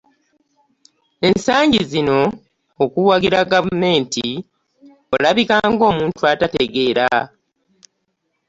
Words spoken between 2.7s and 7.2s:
okuwagira gavumenti olabika ng'omuntu atategeera.